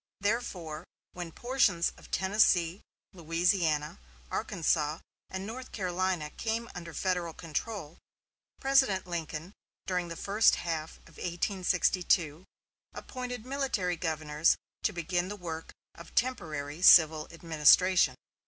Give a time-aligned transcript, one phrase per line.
[0.19, 2.81] Therefore, when portions of Tennessee,
[3.13, 3.99] Louisiana,
[4.31, 4.97] Arkansas,
[5.29, 7.99] and North Carolina came under Federal control,
[8.59, 9.53] President Lincoln,
[9.85, 12.45] during the first half of 1862,
[12.95, 18.15] appointed military governors to begin the work of temporary civil administration.